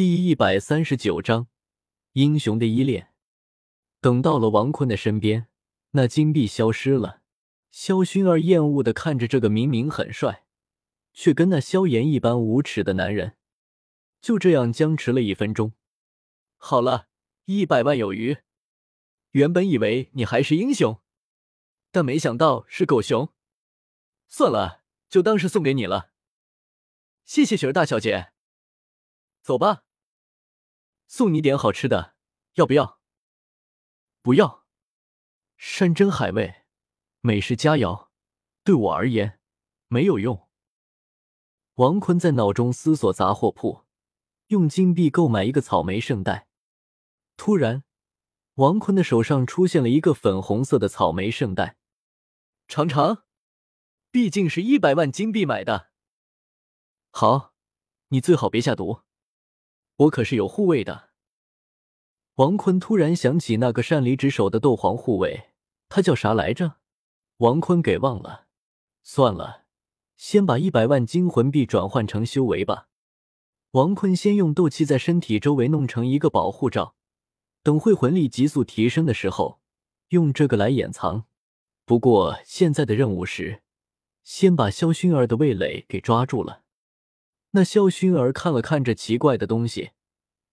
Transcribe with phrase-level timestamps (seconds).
[0.00, 1.48] 第一百三十九章
[2.12, 3.12] 英雄的依恋。
[4.00, 5.48] 等到了王坤的身边，
[5.90, 7.20] 那金币消失了。
[7.70, 10.46] 萧薰儿厌恶的看着这个明明很帅，
[11.12, 13.36] 却跟那萧炎一般无耻的男人，
[14.22, 15.74] 就这样僵持了一分钟。
[16.56, 17.08] 好了，
[17.44, 18.38] 一百万有余。
[19.32, 20.98] 原本以为你还是英雄，
[21.90, 23.34] 但没想到是狗熊。
[24.28, 24.80] 算了，
[25.10, 26.12] 就当是送给你了。
[27.26, 28.32] 谢谢雪儿大小姐。
[29.42, 29.82] 走吧。
[31.12, 32.14] 送你点好吃的，
[32.54, 33.00] 要不要？
[34.22, 34.64] 不要。
[35.56, 36.62] 山珍海味，
[37.20, 38.10] 美食佳肴，
[38.62, 39.40] 对我而言
[39.88, 40.48] 没有用。
[41.74, 43.86] 王坤在脑中思索杂货铺，
[44.46, 46.46] 用金币购买一个草莓圣代。
[47.36, 47.82] 突然，
[48.54, 51.76] 王坤的手上出现了一个粉红色的草莓圣代。
[52.68, 53.24] 尝尝，
[54.12, 55.90] 毕竟是一百万金币买的。
[57.10, 57.52] 好，
[58.10, 59.02] 你最好别下毒。
[60.00, 61.10] 我可是有护卫的。
[62.36, 65.50] 王坤突然想起那个擅离职守的斗皇护卫，
[65.90, 66.76] 他叫啥来着？
[67.38, 68.46] 王坤给忘了。
[69.02, 69.64] 算了，
[70.16, 72.88] 先把一百万金魂币转换成修为吧。
[73.72, 76.94] 王坤先用斗气在身体周围弄成一个保护罩，
[77.62, 79.60] 等会魂力急速提升的时候，
[80.08, 81.26] 用这个来掩藏。
[81.84, 83.62] 不过现在的任务是，
[84.22, 86.62] 先把萧薰儿的味蕾给抓住了。
[87.50, 89.90] 那萧薰儿看了看这奇怪的东西，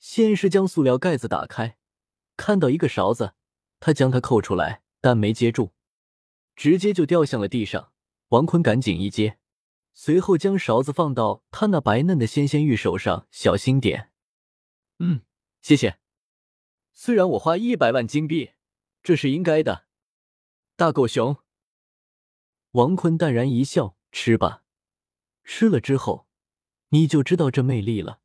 [0.00, 1.76] 先是将塑料盖子打开，
[2.36, 3.34] 看到一个勺子，
[3.78, 5.72] 他将它扣出来，但没接住，
[6.56, 7.92] 直接就掉向了地上。
[8.30, 9.38] 王坤赶紧一接，
[9.92, 14.10] 随后将勺子放到他那白嫩的纤纤玉手上，小心点。
[14.98, 15.20] 嗯，
[15.62, 15.98] 谢谢。
[16.92, 18.52] 虽然我花一百万金币，
[19.02, 19.86] 这是应该的。
[20.76, 21.36] 大狗熊，
[22.72, 24.64] 王坤淡然一笑，吃吧。
[25.44, 26.26] 吃了之后。
[26.92, 28.19] 你就知道这魅力了。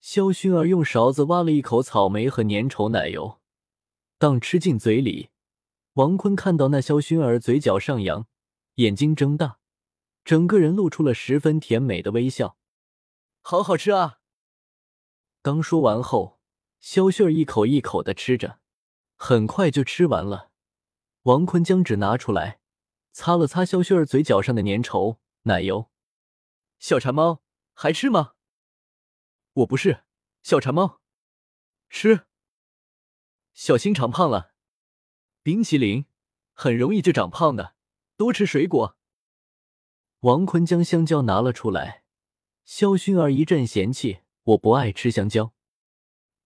[0.00, 3.40] 萧薰儿用勺子挖了一口草莓和粘稠奶油，
[4.18, 5.30] 当吃进嘴里。
[5.94, 8.26] 王坤看到那萧薰儿嘴角上扬，
[8.74, 9.58] 眼睛睁大，
[10.24, 12.56] 整个人露出了十分甜美的微笑。
[13.42, 14.20] 好好吃啊！
[15.42, 16.40] 刚说完后，
[16.80, 18.60] 萧薰儿一口一口的吃着，
[19.16, 20.50] 很快就吃完了。
[21.22, 22.60] 王坤将纸拿出来，
[23.12, 25.90] 擦了擦萧薰儿嘴角上的粘稠奶油。
[26.78, 27.42] 小馋猫。
[27.78, 28.35] 还吃吗？
[29.56, 30.04] 我不是
[30.42, 31.00] 小馋猫，
[31.88, 32.26] 吃，
[33.54, 34.54] 小心长胖了。
[35.42, 36.04] 冰淇淋
[36.52, 37.74] 很容易就长胖的，
[38.18, 38.98] 多吃水果。
[40.20, 42.04] 王坤将香蕉拿了出来，
[42.64, 45.54] 萧薰儿一阵嫌弃，我不爱吃香蕉。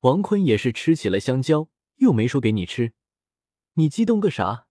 [0.00, 2.94] 王坤也是吃起了香蕉，又没说给你吃，
[3.72, 4.68] 你激动个啥？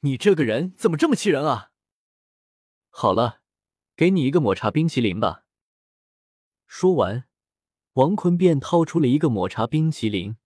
[0.00, 1.70] 你这个人怎么这么气人啊？
[2.88, 3.42] 好了，
[3.94, 5.46] 给你一个抹茶冰淇淋吧。
[6.66, 7.28] 说完，
[7.94, 10.36] 王坤便掏出了一个抹茶冰淇淋，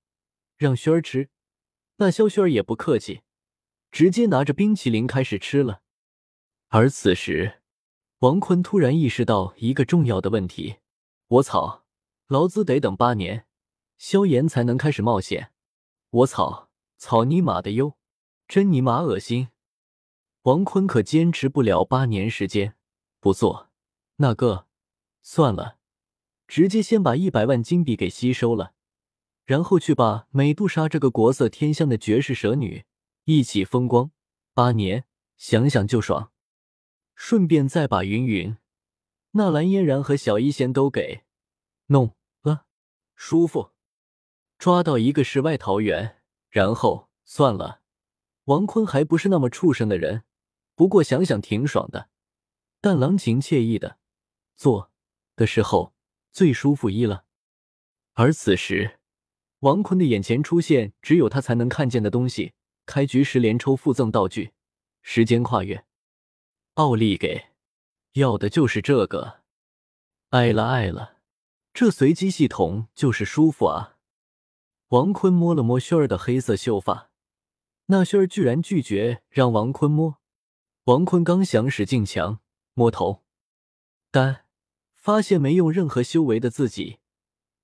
[0.56, 1.30] 让轩儿吃。
[1.96, 3.22] 那萧轩儿也不客气，
[3.90, 5.80] 直接拿着冰淇淋开始吃了。
[6.68, 7.62] 而此时，
[8.18, 10.76] 王坤突然意识到一个重要的问题：
[11.28, 11.86] 我操，
[12.26, 13.46] 劳资得等八年，
[13.96, 15.50] 萧炎才能开始冒险。
[16.10, 17.96] 我操，草尼玛的哟，
[18.46, 19.48] 真尼玛恶心！
[20.42, 22.74] 王坤可坚持不了八年时间，
[23.20, 23.70] 不做
[24.16, 24.66] 那个，
[25.22, 25.77] 算了。
[26.48, 28.72] 直接先把一百万金币给吸收了，
[29.44, 32.86] 然后去把美杜莎这个国色天香的绝世蛇女
[33.24, 34.10] 一起风光
[34.54, 35.04] 八年，
[35.36, 36.32] 想想就爽。
[37.14, 38.56] 顺便再把云云、
[39.32, 41.24] 纳兰嫣然和小医仙都给
[41.88, 42.64] 弄了，
[43.14, 43.72] 舒服。
[44.56, 47.82] 抓到一个世外桃源，然后算了。
[48.44, 50.24] 王坤还不是那么畜生的人，
[50.74, 52.08] 不过想想挺爽的，
[52.80, 53.98] 但郎情惬意的
[54.56, 54.90] 做
[55.36, 55.92] 的时候。
[56.38, 57.24] 最舒服一了，
[58.12, 59.00] 而此时，
[59.58, 62.52] 王坤的眼前出现只有他才能看见的东西：
[62.86, 64.52] 开局时连抽附赠道具，
[65.02, 65.84] 时间跨越，
[66.74, 67.46] 奥利给，
[68.12, 69.40] 要的就是这个，
[70.28, 71.16] 爱了爱了，
[71.74, 73.96] 这随机系统就是舒服啊！
[74.90, 77.10] 王坤摸了摸轩儿的黑色秀发，
[77.86, 80.18] 那轩儿居然拒绝让王坤摸。
[80.84, 82.38] 王坤刚想使劲强
[82.74, 83.24] 摸头，
[84.12, 84.44] 但。
[85.08, 86.98] 发现没用任何修为的自己，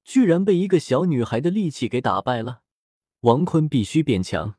[0.02, 2.62] 居然被一个小女孩的力气给打败了。
[3.20, 4.54] 王坤必须变强，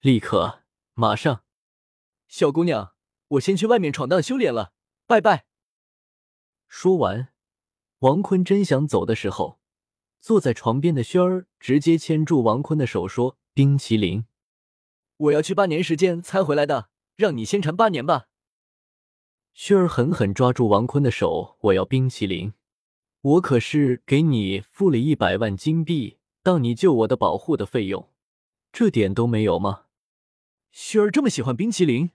[0.00, 0.60] 立刻，
[0.92, 1.44] 马上！
[2.28, 2.92] 小姑娘，
[3.28, 4.74] 我先去外面闯荡修炼了，
[5.06, 5.46] 拜拜。
[6.68, 7.28] 说完，
[8.00, 9.58] 王坤真想走的时候，
[10.20, 14.26] 坐在床边的轩儿直接牵住王坤的手说：“冰淇淋，
[15.16, 18.26] 我要去八年时间才回来的，让你先馋八年吧。”
[19.62, 22.54] 薛儿狠狠抓住王坤的手，我要冰淇淋。
[23.20, 28.10] 我可是给你付了一百万金币当你救我的保护的费用，
[28.72, 29.84] 这点都没有吗？
[30.72, 32.12] 薰儿这么喜欢冰淇淋，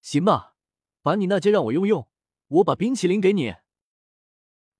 [0.00, 0.54] 行吧，
[1.02, 2.06] 把你那戒让我用用，
[2.46, 3.56] 我把冰淇淋给你。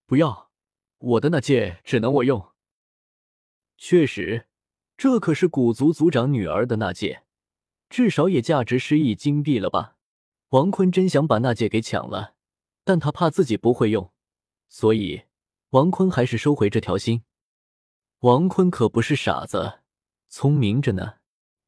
[0.07, 0.53] 不要，
[0.99, 2.51] 我的那戒只能我用。
[3.77, 4.47] 确实，
[4.97, 7.25] 这可是古族族长女儿的那戒，
[7.89, 9.94] 至少也价值十亿金币了吧？
[10.55, 12.37] 王坤真想把那戒给抢了，
[12.85, 14.13] 但他怕自己不会用。
[14.69, 15.25] 所以，
[15.71, 17.25] 王坤还是收回这条心。
[18.21, 19.81] 王坤可不是傻子，
[20.29, 21.15] 聪明着呢。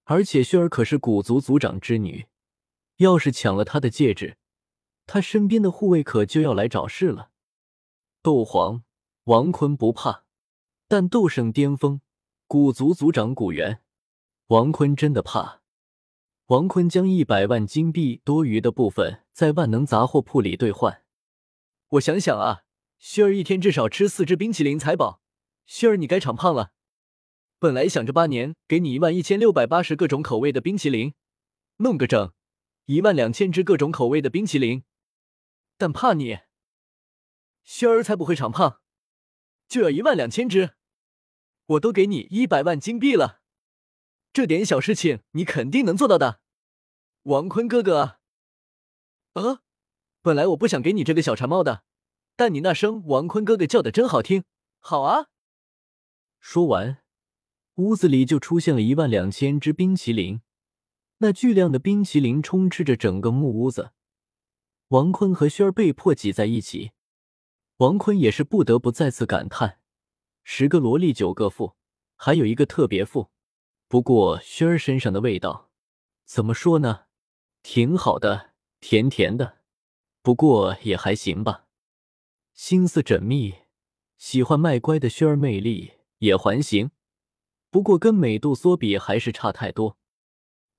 [0.05, 2.29] 而且，薰儿可是古族族长之女，
[2.99, 4.37] 要是抢了他的戒指，
[5.05, 7.31] 他身边的护卫可就要来找事了。
[8.23, 8.85] 斗皇
[9.25, 10.23] 王坤不怕，
[10.87, 12.01] 但斗圣巅峰
[12.47, 13.83] 古族族长古元，
[14.47, 15.63] 王坤真的怕。
[16.47, 21.03] 王坤将一百万金币多余的部分在万能杂货铺里兑换。
[21.89, 22.63] 我想想啊。
[22.99, 25.21] 薰儿一天至少吃四只冰淇淋才饱。
[25.69, 26.73] 薰儿，你该长胖了。
[27.59, 31.15] 本来想着八年给你一万一千六百八十各种口味的冰淇淋，
[31.79, 32.33] 弄个整
[32.87, 34.85] 一万两千只各种口味的冰淇淋，
[35.77, 36.39] 但怕你，
[37.67, 38.81] 薰儿才不会长胖，
[39.69, 40.77] 就要一万两千只。
[41.67, 43.43] 我都给你一百万金币了，
[44.37, 46.41] 这点小事情你肯定能做到的，
[47.23, 48.19] 王坤哥哥。
[49.33, 49.63] 呃，
[50.21, 51.85] 本来我不想给你这个小馋猫的。
[52.37, 54.45] 但你那声王坤哥哥叫的真好听，
[54.79, 55.29] 好啊！
[56.39, 56.99] 说完，
[57.77, 60.43] 屋子里就出现了一万两千只冰淇淋，
[61.17, 63.93] 那巨量的冰淇淋充斥着整个木屋子。
[64.89, 66.91] 王坤和轩儿被迫挤在一起，
[67.79, 69.81] 王坤也是不得不再次感叹：
[70.45, 71.75] 十个萝莉九个富，
[72.17, 73.31] 还有一个特别富。
[73.89, 75.71] 不过轩儿身上的味道，
[76.25, 77.03] 怎么说呢？
[77.63, 78.51] 挺好的，
[78.81, 79.59] 甜甜的，
[80.23, 81.67] 不过也还行吧。
[82.53, 83.55] 心思缜密，
[84.19, 86.91] 喜欢卖乖的轩儿魅力也还行，
[87.71, 89.97] 不过跟美杜莎比还是差太多。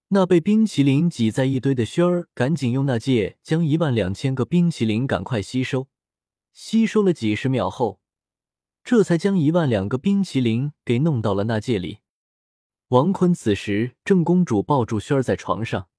[0.09, 5.87] 那被冰淇淋挤在一堆的轩儿，赶紧用那戒将一万两千个冰淇淋赶快吸收。
[6.51, 8.01] 吸收了几十秒后，
[8.83, 11.99] 这才将一万两个冰淇淋给弄到了那戒里。
[12.89, 15.89] 王坤此时正公主抱住薰儿在床上，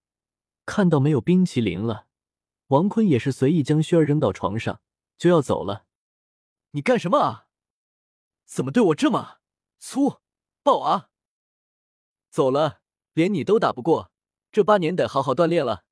[0.65, 2.07] 看到没有冰淇淋了，
[2.69, 4.81] 王坤也是随意将薰儿扔到床上。
[5.19, 5.85] 就要走了，
[6.71, 7.49] 你干什么啊？
[8.47, 9.41] 怎么对我这么
[9.79, 10.21] 粗
[10.63, 11.11] 暴啊？
[12.31, 12.81] 走了，
[13.13, 14.11] 连你都打不过，
[14.51, 15.85] 这八年得好好锻炼了。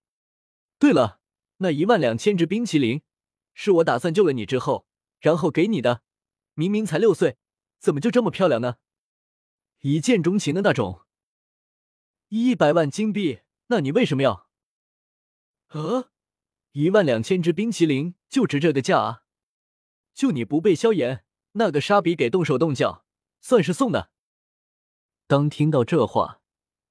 [0.78, 1.20] 对了，
[1.58, 3.02] 那一万两千只冰淇淋
[3.52, 4.86] 是我打算救了你之后，
[5.20, 6.02] 然后给你的。
[6.54, 7.36] 明明才六岁，
[7.78, 8.76] 怎么就这么漂亮呢？
[9.80, 11.02] 一见钟情的那种。
[12.28, 14.48] 一百万金币，那你为什么要？
[15.68, 16.10] 呃？
[16.72, 19.22] 一万两千只冰淇淋就值这个价啊！
[20.12, 23.04] 就你不被萧炎，那个沙比给动手动脚，
[23.40, 24.10] 算是送的。
[25.26, 26.42] 当听到这话，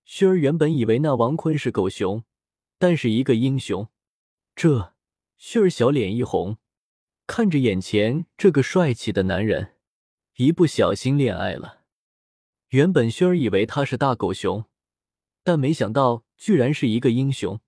[0.08, 2.24] 薰儿原本以为那王坤是狗熊，
[2.78, 3.90] 但是一个英雄。
[4.56, 4.94] 这
[5.38, 6.58] 薰儿小脸一红，
[7.28, 9.76] 看着眼前这个帅气的男人，
[10.38, 11.85] 一不小心恋爱了。
[12.76, 14.66] 原本薰儿以为他是大狗熊，
[15.46, 17.62] 但没想到居然是一个英雄。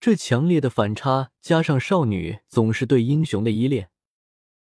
[0.00, 3.90] 这强烈的反差，加上少女总是对英雄的依恋，